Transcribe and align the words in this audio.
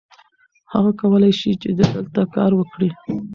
هغه 0.73 0.91
کولی 1.01 1.31
شي 1.39 1.51
چې 1.61 1.69
دلته 1.79 2.21
کار 2.35 2.51
وکړي. 2.55 2.89